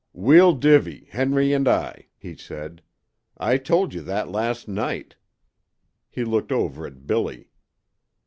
[0.13, 2.81] "We'll divvy, Henry and I," he said.
[3.37, 5.15] "I told you that last night."
[6.09, 7.51] He looked over at Billy.